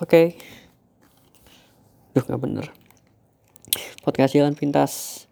[0.00, 0.32] Oke.
[2.16, 2.66] Duh nggak bener.
[4.00, 5.28] Podcast Jalan Pintas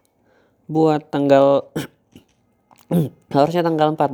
[0.68, 1.72] buat tanggal
[3.32, 4.12] harusnya tanggal 14.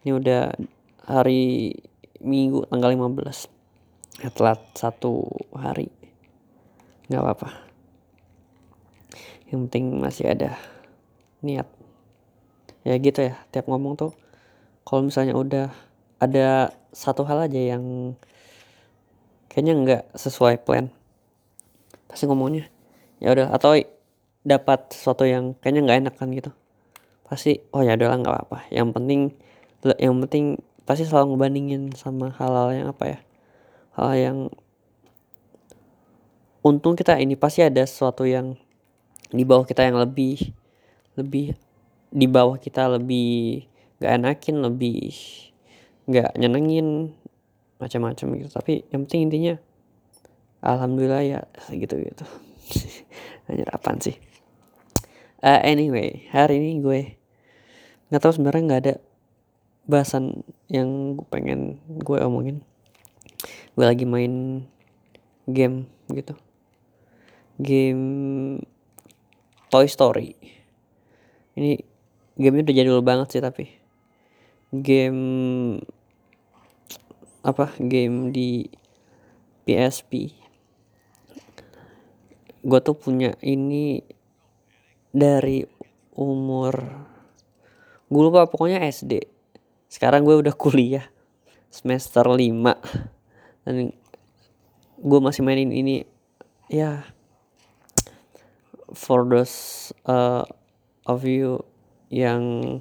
[0.00, 0.56] Ini udah
[1.04, 1.76] hari
[2.24, 4.24] Minggu tanggal 15.
[4.24, 5.92] Ya, telat satu hari.
[7.12, 7.52] nggak apa-apa.
[9.52, 10.56] Yang penting masih ada
[11.44, 11.68] niat.
[12.88, 14.16] Ya gitu ya, tiap ngomong tuh
[14.88, 15.68] kalau misalnya udah
[16.24, 18.16] ada satu hal aja yang
[19.52, 20.88] kayaknya nggak sesuai plan.
[22.08, 22.72] Pasti ngomongnya
[23.20, 23.76] ya udah atau
[24.42, 26.50] dapat sesuatu yang kayaknya nggak enak kan gitu.
[27.28, 28.58] Pasti oh ya udahlah nggak apa-apa.
[28.72, 29.20] Yang penting
[30.00, 30.44] yang penting
[30.88, 33.18] pasti selalu ngebandingin sama hal-hal yang apa ya
[33.94, 34.38] hal yang
[36.62, 38.54] untung kita ini pasti ada sesuatu yang
[39.30, 40.54] di bawah kita yang lebih
[41.18, 41.54] lebih
[42.12, 43.66] di bawah kita lebih
[43.98, 45.12] gak enakin lebih
[46.10, 47.14] nggak nyenengin
[47.82, 48.50] macam-macam gitu.
[48.54, 49.54] Tapi yang penting intinya
[50.62, 51.40] alhamdulillah ya
[51.74, 52.24] gitu gitu
[53.50, 54.14] anjir apaan sih?
[55.42, 57.00] Uh, anyway hari ini gue
[58.14, 58.94] nggak tahu sebenarnya nggak ada
[59.90, 62.62] bahasan yang gue pengen gue omongin.
[63.74, 64.62] Gue lagi main
[65.50, 66.38] game gitu.
[67.58, 68.04] Game
[69.72, 70.36] Toy Story.
[71.58, 71.80] Ini
[72.38, 73.66] gamenya udah jadul banget sih tapi.
[74.72, 75.20] Game
[77.42, 78.66] apa game di
[79.66, 80.30] PSP
[82.62, 83.98] gue tuh punya ini
[85.10, 85.66] dari
[86.14, 86.74] umur
[88.06, 89.26] gue lupa pokoknya SD
[89.90, 91.06] sekarang gue udah kuliah
[91.68, 92.38] semester 5
[93.66, 93.90] dan
[95.02, 96.06] gue masih mainin ini
[96.70, 97.02] ya
[98.94, 100.44] for those uh,
[101.08, 101.64] of you
[102.12, 102.78] yang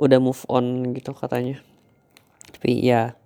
[0.00, 1.60] udah move on gitu katanya.
[2.56, 3.18] Tapi ya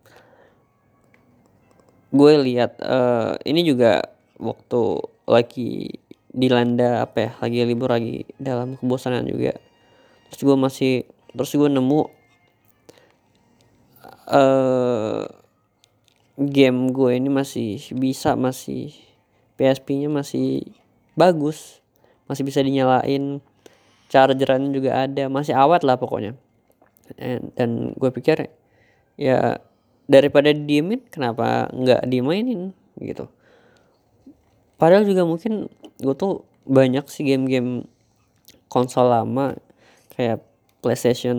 [2.14, 4.06] gue lihat uh, ini juga
[4.38, 5.98] waktu lagi
[6.30, 9.58] dilanda apa ya lagi libur lagi dalam kebosanan juga.
[10.30, 10.94] Terus gue masih
[11.34, 12.06] terus gue nemu
[14.30, 15.26] uh,
[16.38, 18.94] game gue ini masih bisa masih
[19.58, 20.66] PSP-nya masih
[21.18, 21.82] bagus
[22.30, 23.38] masih bisa dinyalain
[24.10, 26.38] chargerannya juga ada masih awet lah pokoknya.
[27.18, 28.48] Dan, dan gue pikir
[29.18, 29.58] ya
[30.04, 33.28] daripada diemin kenapa nggak dimainin gitu.
[34.76, 37.88] Padahal juga mungkin gue tuh banyak sih game-game
[38.68, 39.56] konsol lama
[40.16, 40.42] kayak
[40.84, 41.36] PlayStation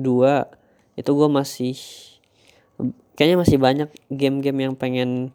[0.00, 1.76] 2 itu gue masih
[3.18, 5.34] kayaknya masih banyak game-game yang pengen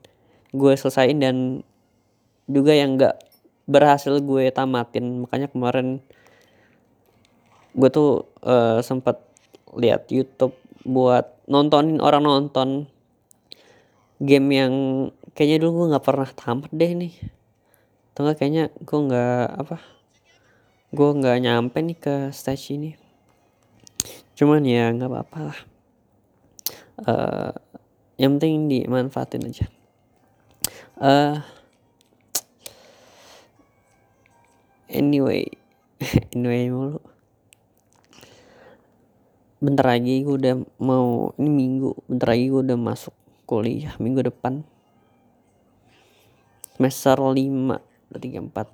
[0.56, 1.62] gue selesain dan
[2.50, 3.20] juga yang nggak
[3.68, 5.26] berhasil gue tamatin.
[5.28, 6.00] Makanya kemarin
[7.74, 9.20] gue tuh uh, sempat
[9.74, 10.54] lihat YouTube
[10.86, 12.70] buat nontonin orang nonton
[14.24, 14.74] game yang
[15.36, 17.14] kayaknya dulu gue nggak pernah tamat deh nih.
[18.14, 19.78] Atau enggak kayaknya gue nggak apa
[20.94, 22.92] gue nggak nyampe nih ke stage ini.
[24.38, 25.60] Cuman ya nggak apa-apa lah.
[26.94, 27.52] Uh,
[28.22, 29.66] yang penting dimanfaatin aja.
[31.02, 31.42] Uh,
[34.94, 35.50] anyway
[36.38, 37.02] anyway mulu
[39.64, 43.16] bentar lagi gue udah mau ini minggu bentar lagi gue udah masuk
[43.48, 44.68] kuliah minggu depan.
[46.76, 47.80] Semester lima
[48.20, 48.68] tiga empat.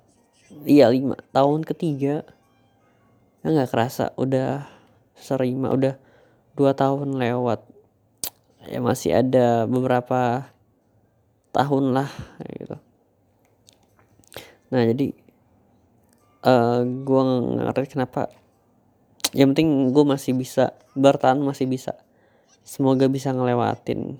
[0.66, 1.14] Iya lima.
[1.30, 2.26] Tahun ketiga.
[3.46, 4.66] Ya nggak kerasa udah
[5.14, 5.94] serima udah
[6.58, 7.62] dua tahun lewat.
[8.66, 10.50] Ya masih ada beberapa
[11.54, 12.10] tahun lah
[12.58, 12.76] gitu.
[14.74, 15.14] Nah jadi
[16.42, 17.22] uh, eh, gue
[17.62, 18.39] ngerti kenapa
[19.30, 21.94] yang penting gue masih bisa bertahan masih bisa.
[22.66, 24.18] Semoga bisa ngelewatin.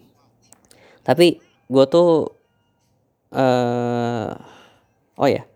[1.02, 2.34] Tapi gue tuh
[3.34, 4.30] uh,
[5.18, 5.46] oh ya.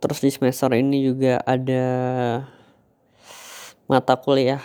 [0.00, 1.86] Terus di semester ini juga ada
[3.88, 4.62] mata kuliah.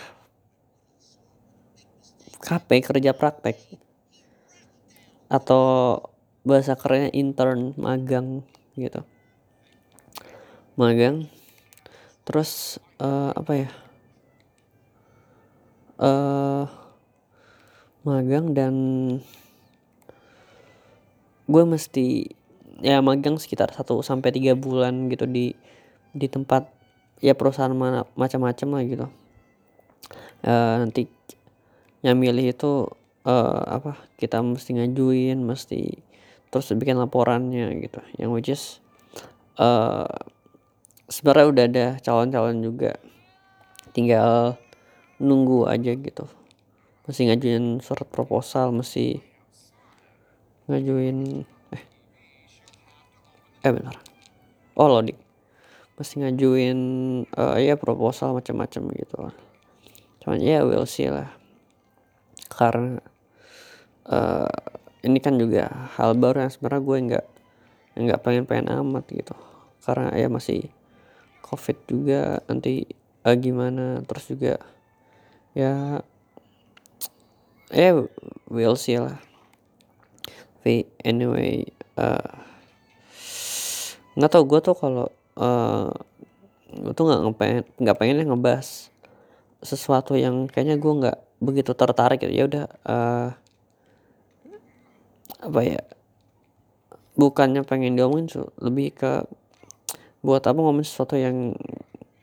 [2.40, 3.58] KP kerja praktek.
[5.26, 5.98] Atau
[6.46, 8.46] bahasa kerennya intern magang
[8.78, 9.02] gitu.
[10.78, 11.26] Magang
[12.26, 13.70] terus uh, apa ya?
[15.96, 16.68] Uh,
[18.04, 18.74] magang dan
[21.46, 22.36] gue mesti
[22.82, 25.56] ya magang sekitar 1 sampai tiga bulan gitu di
[26.12, 26.68] di tempat
[27.24, 29.06] ya perusahaan mana macam-macam lah gitu.
[30.44, 31.08] Uh, nanti
[32.04, 32.90] yang milih itu
[33.24, 35.98] uh, apa kita mesti ngajuin mesti
[36.52, 38.00] terus bikin laporannya gitu.
[38.20, 38.62] Yang which is
[39.56, 40.06] uh,
[41.06, 42.98] sebenarnya udah ada calon-calon juga.
[43.94, 44.60] Tinggal
[45.22, 46.24] nunggu aja gitu.
[47.06, 49.22] Masih ngajuin surat proposal masih
[50.66, 51.84] ngajuin eh.
[53.62, 53.96] Eh benar.
[54.74, 55.18] Oh loading.
[55.96, 56.78] Mesti ngajuin
[57.32, 59.32] uh, ya proposal macam-macam gitu
[60.26, 61.30] cuman ya we'll see lah.
[62.50, 62.98] Karena
[64.10, 64.50] uh,
[65.06, 67.26] ini kan juga hal baru yang sebenarnya gue nggak
[67.94, 69.38] nggak pengen pengen amat gitu.
[69.86, 70.66] Karena ya masih
[71.46, 72.82] covid juga nanti
[73.22, 74.58] uh, gimana terus juga
[75.54, 76.02] ya
[77.70, 77.88] ya
[78.50, 79.18] we'll see lah.
[80.60, 82.34] Tapi anyway uh,
[84.18, 85.06] nggak tau gue tuh kalau
[85.38, 85.90] uh,
[86.74, 88.90] gue tuh nggak ngepengen nggak pengen ngebahas
[89.62, 92.34] sesuatu yang kayaknya gue nggak begitu tertarik gitu.
[92.34, 93.28] Ya udah uh,
[95.36, 95.82] apa ya
[97.16, 99.24] bukannya pengen diomongin lebih ke
[100.26, 101.54] buat apa ngomongin sesuatu yang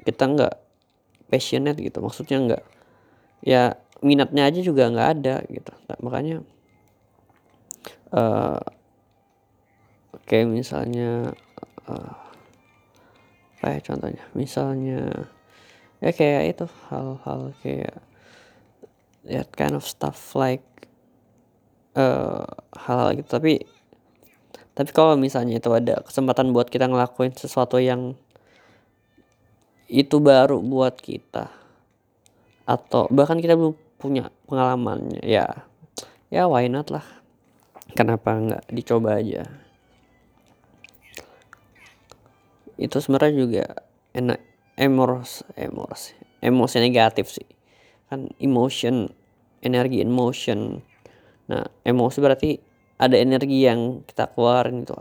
[0.03, 0.53] kita nggak
[1.31, 2.03] passionate gitu.
[2.03, 2.63] Maksudnya nggak
[3.47, 5.71] ya minatnya aja juga nggak ada gitu.
[5.87, 6.43] Nah, makanya
[8.11, 8.59] uh,
[10.27, 11.31] kayak misalnya
[11.87, 12.15] uh,
[13.63, 14.23] apa ya contohnya?
[14.35, 15.31] Misalnya
[16.03, 18.03] ya kayak itu hal-hal kayak
[19.23, 20.67] that kind of stuff like
[21.95, 22.43] uh,
[22.75, 23.31] hal-hal gitu.
[23.31, 23.63] Tapi
[24.73, 28.17] tapi kalau misalnya itu ada kesempatan buat kita ngelakuin sesuatu yang
[29.85, 31.53] itu baru buat kita
[32.65, 35.45] atau bahkan kita belum punya pengalamannya ya
[36.33, 37.05] ya why not lah.
[37.93, 39.45] Kenapa nggak dicoba aja?
[42.81, 43.65] Itu sebenarnya juga
[44.17, 44.41] enak
[44.73, 46.11] emosi emosi
[46.41, 47.45] emosi negatif sih.
[48.09, 49.13] Kan emotion
[49.61, 50.81] energi emotion
[51.43, 52.49] nah emosi berarti
[52.97, 54.93] ada energi yang kita keluarin itu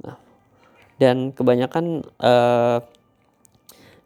[0.00, 0.16] nah
[1.00, 2.80] dan kebanyakan uh,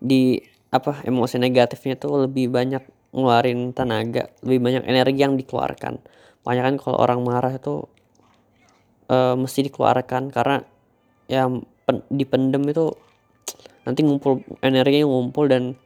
[0.05, 0.43] di
[0.75, 2.83] apa emosi negatifnya tuh lebih banyak
[3.15, 6.03] ngeluarin tenaga lebih banyak energi yang dikeluarkan.
[6.43, 7.87] Makanya kan kalau orang marah itu
[9.09, 10.67] uh, mesti dikeluarkan karena
[11.31, 11.47] ya
[11.87, 12.91] pen, dipendem itu
[13.87, 15.79] nanti ngumpul energinya ngumpul dan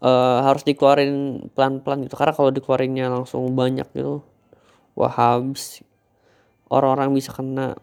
[0.00, 2.16] uh, harus dikeluarin pelan-pelan gitu.
[2.16, 4.24] Karena kalau dikeluarinnya langsung banyak gitu
[4.96, 5.84] wah habis
[6.74, 7.78] orang-orang bisa kena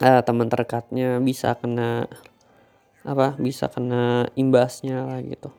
[0.00, 2.08] uh, teman terdekatnya bisa kena
[3.06, 5.52] apa bisa kena imbasnya lah gitu.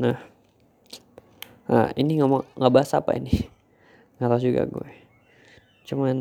[0.00, 0.18] Nah
[1.68, 3.30] nah ini ngomong nggak bahas apa ini?
[4.18, 4.90] Nggak tahu juga gue.
[5.86, 6.16] Cuman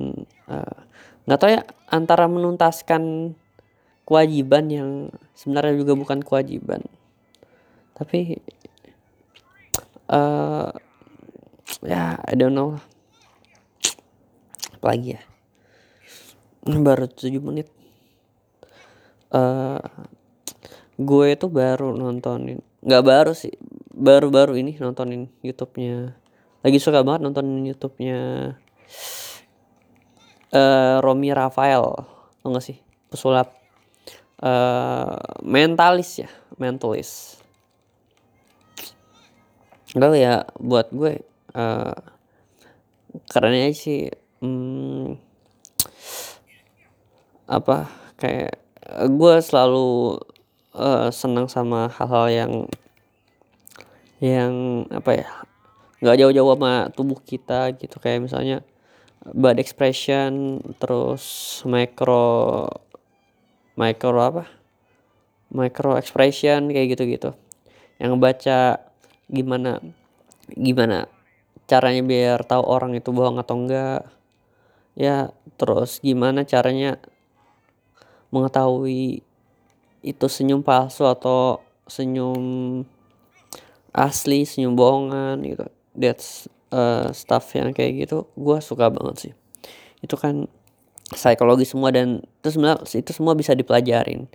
[0.52, 0.78] uh,
[1.26, 3.34] nggak tahu ya antara menuntaskan
[4.06, 4.90] kewajiban yang
[5.34, 6.86] sebenarnya juga bukan kewajiban.
[7.98, 8.38] Tapi
[10.14, 10.70] uh,
[11.82, 12.78] ya I don't know
[14.82, 15.22] apalagi ya.
[16.66, 17.70] Baru 7 menit.
[19.30, 19.80] Uh,
[20.98, 23.54] gue itu baru nontonin nggak baru sih
[23.94, 26.18] baru-baru ini nontonin YouTube-nya.
[26.66, 28.20] Lagi suka banget nontonin YouTube-nya
[30.54, 31.86] uh, Romi Rafael
[32.42, 32.82] tau gak sih?
[33.14, 33.54] Pesulap
[34.42, 37.38] uh, mentalis ya mentalis.
[39.94, 41.22] Enggak ya buat gue
[41.54, 42.02] uh,
[43.30, 44.10] karena sih
[44.42, 45.16] hmm,
[47.46, 48.58] apa kayak
[49.08, 50.20] gue selalu
[50.76, 52.54] uh, senang sama hal-hal yang
[54.22, 54.54] yang
[54.94, 55.30] apa ya
[56.02, 57.98] nggak jauh-jauh sama tubuh kita gitu.
[58.02, 58.58] Kayak misalnya
[59.22, 62.70] body expression terus micro
[63.78, 64.44] micro apa?
[65.52, 67.34] Micro expression kayak gitu-gitu.
[68.02, 68.60] Yang baca
[69.30, 69.82] gimana
[70.52, 71.08] gimana
[71.70, 74.04] caranya biar tahu orang itu bohong atau enggak
[74.96, 77.00] ya terus gimana caranya
[78.32, 79.24] mengetahui
[80.02, 82.82] itu senyum palsu atau senyum
[83.92, 85.66] asli senyum bohongan gitu.
[85.92, 89.34] That's uh, stuff yang kayak gitu gue suka banget sih.
[90.02, 90.48] Itu kan
[91.12, 94.26] psikologi semua dan itu sebenarnya itu semua bisa dipelajarin.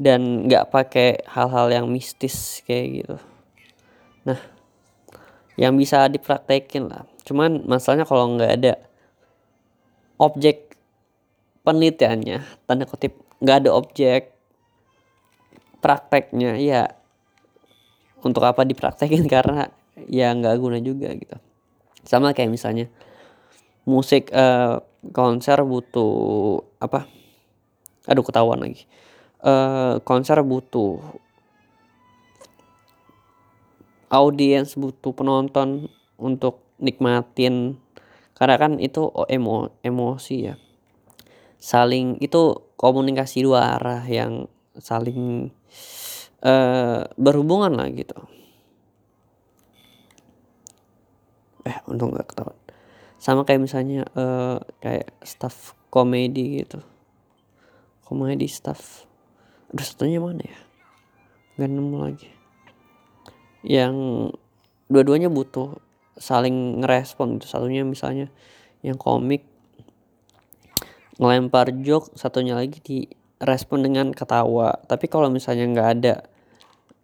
[0.00, 3.16] Dan nggak pakai hal-hal yang mistis kayak gitu.
[4.26, 4.40] Nah
[5.56, 7.04] yang bisa dipraktekin lah.
[7.24, 8.74] Cuman masalahnya kalau nggak ada
[10.20, 10.76] objek
[11.64, 14.36] penelitiannya tanda kutip nggak ada objek
[15.80, 16.92] prakteknya ya
[18.20, 19.24] untuk apa dipraktekin?
[19.32, 19.66] Karena
[20.06, 21.36] ya nggak guna juga gitu.
[22.04, 22.92] Sama kayak misalnya
[23.88, 27.08] musik uh, konser butuh apa?
[28.04, 28.84] Aduh ketahuan lagi.
[29.40, 31.00] Uh, konser butuh
[34.12, 35.88] audiens butuh penonton
[36.20, 37.80] untuk nikmatin
[38.40, 40.56] karena kan itu emo emosi ya.
[41.60, 44.48] Saling itu komunikasi dua arah yang
[44.80, 45.52] saling
[46.40, 48.16] uh, berhubungan lah gitu.
[51.68, 52.56] Eh untung gak ketahuan.
[53.20, 56.80] Sama kayak misalnya uh, kayak staff komedi gitu.
[58.08, 59.04] Komedi staff.
[59.68, 60.60] Aduh satunya mana ya?
[61.60, 62.32] Gak nemu lagi.
[63.60, 63.94] Yang
[64.88, 65.76] dua-duanya butuh
[66.16, 67.46] saling ngerespon gitu.
[67.46, 68.32] Satunya misalnya
[68.80, 69.44] yang komik
[71.20, 72.98] ngelempar joke satunya lagi di
[73.40, 74.80] respon dengan ketawa.
[74.88, 76.14] Tapi kalau misalnya nggak ada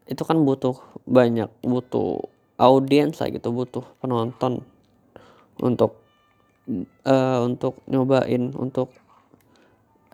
[0.06, 2.22] itu kan butuh banyak butuh
[2.56, 4.62] audiens lah gitu butuh penonton
[5.58, 5.98] untuk
[7.04, 8.94] uh, untuk nyobain untuk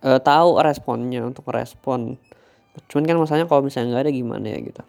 [0.00, 2.16] uh, tahu responnya untuk respon.
[2.88, 4.82] Cuman kan masalahnya kalau misalnya nggak ada gimana ya gitu.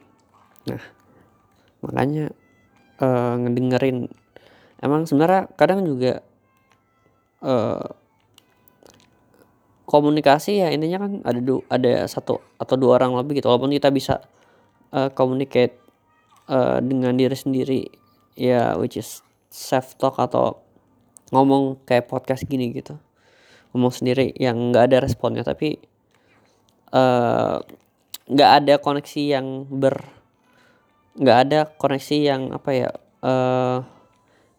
[0.72, 0.82] Nah
[1.84, 2.32] makanya
[3.00, 4.12] uh, ngedengerin.
[4.84, 6.20] Emang sebenarnya kadang juga
[7.40, 7.88] uh,
[9.88, 13.48] komunikasi ya intinya kan ada du ada satu atau dua orang lebih gitu.
[13.48, 14.20] Walaupun kita bisa
[14.92, 15.78] uh, communicate
[16.50, 17.82] uh, dengan diri sendiri
[18.34, 19.22] ya which is
[19.54, 20.60] self talk atau
[21.30, 22.98] ngomong kayak podcast gini gitu.
[23.74, 25.78] Ngomong sendiri yang nggak ada responnya tapi
[28.30, 30.23] nggak uh, ada koneksi yang ber
[31.14, 32.90] nggak ada koneksi yang apa ya
[33.22, 33.86] uh,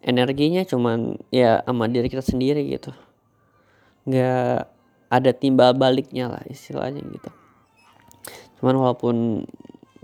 [0.04, 2.94] energinya cuman ya sama diri kita sendiri gitu.
[4.06, 4.70] Nggak
[5.10, 7.30] ada timbal baliknya lah istilahnya gitu.
[8.60, 9.16] Cuman walaupun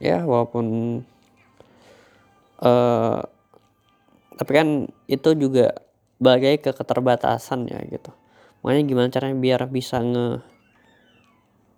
[0.01, 0.67] ya walaupun
[2.65, 3.21] uh,
[4.41, 4.69] tapi kan
[5.05, 5.77] itu juga
[6.17, 8.11] bagai ke keterbatasan ya gitu.
[8.65, 10.45] Makanya gimana caranya biar bisa nge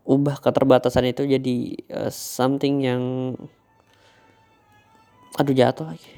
[0.02, 1.57] ubah keterbatasan itu jadi
[1.95, 3.02] uh, something yang
[5.36, 6.12] aduh jatuh lagi.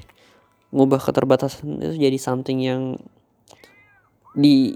[0.75, 2.81] Ngubah keterbatasan itu jadi something yang
[4.35, 4.75] di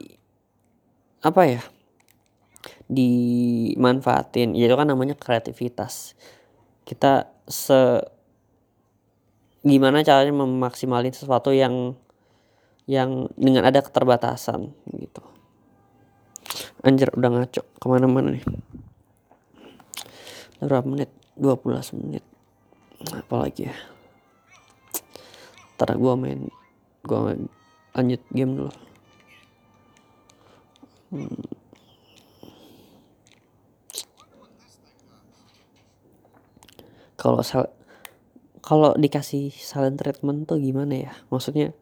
[1.20, 1.62] apa ya
[2.88, 4.56] dimanfaatin.
[4.56, 6.16] Ya itu kan namanya kreativitas.
[6.88, 8.02] Kita se
[9.60, 12.00] gimana caranya memaksimalin sesuatu yang
[12.88, 15.22] yang dengan ada keterbatasan gitu.
[16.82, 17.62] Anjir udah ngaco.
[17.78, 18.46] Ke mana-mana nih.
[20.64, 21.12] Berapa menit?
[21.36, 22.24] 12 menit.
[23.14, 23.76] Apalagi ya
[25.80, 26.52] ntar gue main
[27.08, 27.20] gue
[27.96, 28.74] lanjut game dulu.
[31.10, 31.60] Hmm.
[37.20, 37.44] kalau
[38.64, 41.14] kalau dikasih silent treatment tuh gimana ya?
[41.28, 41.76] Maksudnya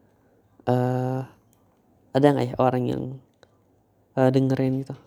[0.66, 1.22] uh,
[2.10, 3.02] ada nggak ya orang yang
[4.18, 4.98] uh, dengerin gitu?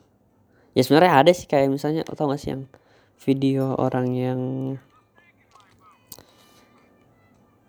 [0.71, 2.63] Ya sebenarnya ada sih kayak misalnya tau gak sih yang
[3.19, 4.39] video orang yang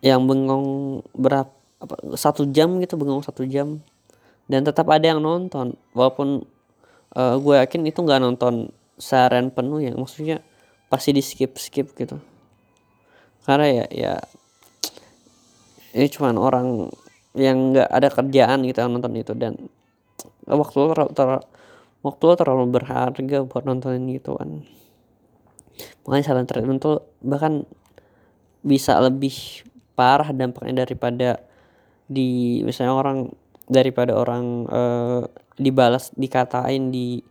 [0.03, 1.51] yang bengong berapa
[1.83, 3.83] apa satu jam gitu bengong satu jam.
[4.47, 6.45] Dan tetap ada yang nonton walaupun
[7.15, 10.43] uh, gue yakin itu nggak nonton seharian penuh ya maksudnya
[10.91, 12.19] pasti di skip skip gitu.
[13.43, 14.15] Karena ya ya
[15.93, 16.89] ini cuman orang
[17.33, 19.57] yang nggak ada kerjaan gitu nonton itu dan
[20.45, 21.29] waktu lo ter, ter,
[22.05, 24.65] waktu lo terlalu berharga buat nontonin gitu kan
[26.05, 27.65] makanya saran treatment tuh bahkan
[28.61, 31.41] bisa lebih parah dampaknya daripada
[32.09, 33.19] di misalnya orang
[33.69, 35.23] daripada orang uh,
[35.57, 37.23] dibalas dikatain di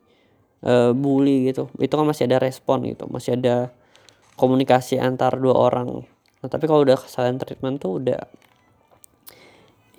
[0.65, 1.69] uh, bully gitu.
[1.77, 3.73] Itu kan masih ada respon gitu masih ada
[4.39, 6.05] komunikasi antar dua orang.
[6.41, 8.21] Nah tapi kalau udah silent treatment tuh udah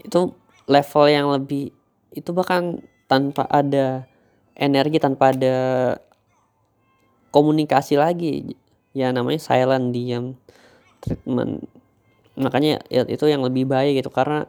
[0.03, 0.35] itu
[0.67, 1.71] level yang lebih
[2.11, 4.07] itu bahkan tanpa ada
[4.59, 5.57] energi tanpa ada
[7.33, 8.59] komunikasi lagi.
[8.93, 10.37] Ya namanya silent diam
[11.01, 11.65] treatment
[12.39, 14.49] makanya ya, itu yang lebih baik gitu karena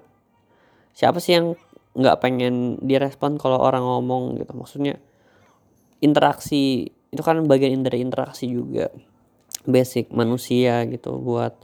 [0.95, 1.59] siapa sih yang
[1.93, 4.53] nggak pengen direspon kalau orang ngomong gitu?
[4.55, 4.97] Maksudnya
[5.99, 8.89] interaksi itu kan bagian dari interaksi juga.
[9.63, 11.55] Basic manusia gitu buat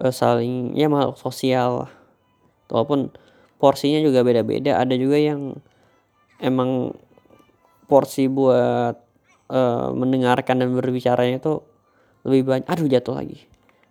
[0.00, 1.88] uh, saling ya makhluk sosial
[2.70, 3.12] walaupun
[3.56, 5.56] porsinya juga beda-beda ada juga yang
[6.42, 6.92] emang
[7.86, 8.98] porsi buat
[9.48, 11.62] uh, mendengarkan dan berbicaranya itu
[12.26, 13.46] lebih banyak aduh jatuh lagi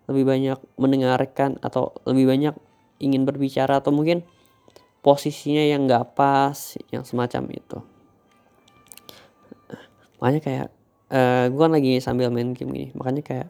[0.05, 2.55] lebih banyak mendengarkan atau lebih banyak
[3.01, 4.21] ingin berbicara atau mungkin
[5.01, 7.77] posisinya yang nggak pas yang semacam itu.
[10.21, 10.67] Makanya kayak
[11.13, 13.49] uh, eh, gue kan lagi sambil main game gini makanya kayak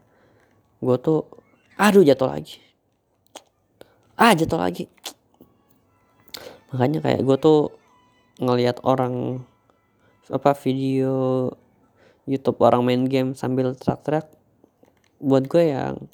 [0.83, 1.24] gue tuh
[1.79, 2.59] aduh jatuh lagi.
[4.15, 4.88] Ah jatuh lagi.
[6.71, 7.71] Makanya kayak gue tuh
[8.39, 9.45] ngelihat orang
[10.27, 11.47] apa video
[12.25, 14.27] YouTube orang main game sambil teriak-teriak
[15.21, 16.09] buat gue yang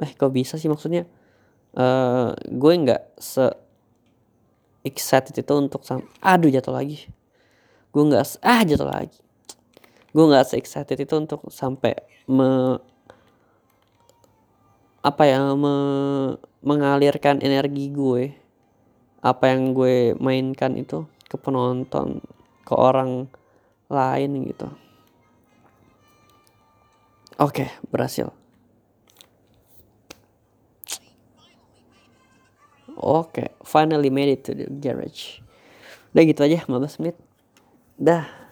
[0.00, 1.08] eh kok bisa sih maksudnya?
[1.76, 3.52] Uh, gue nggak se
[4.84, 7.08] excited itu untuk sam aduh jatuh lagi.
[7.92, 9.18] Gue nggak ah jatuh lagi.
[10.12, 11.96] Gue nggak se excited itu untuk sampai
[12.28, 12.80] me
[15.04, 15.74] apa ya me
[16.66, 18.34] mengalirkan energi gue
[19.22, 22.20] apa yang gue mainkan itu ke penonton
[22.66, 23.30] ke orang
[23.86, 24.68] lain gitu.
[27.36, 28.32] Oke berhasil
[32.96, 35.40] oke finally made it to the garage.
[36.16, 37.16] Udah gitu aja 15 menit.
[38.00, 38.45] Dah